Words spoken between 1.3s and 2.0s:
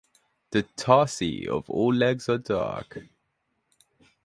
of all